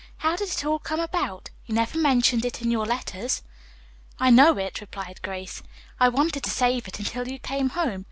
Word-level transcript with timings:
How 0.17 0.35
did 0.35 0.49
it 0.49 0.65
all 0.65 0.79
come 0.79 0.99
about? 0.99 1.51
You 1.67 1.75
never 1.75 1.99
mentioned 1.99 2.43
it 2.43 2.63
in 2.63 2.71
your 2.71 2.87
letters." 2.87 3.43
"I 4.17 4.31
know 4.31 4.57
it," 4.57 4.81
replied 4.81 5.21
Grace, 5.21 5.61
"I 5.99 6.09
wanted 6.09 6.41
to 6.45 6.49
save 6.49 6.87
it 6.87 6.97
until 6.97 7.27
you 7.27 7.37
came 7.37 7.69
home. 7.69 7.99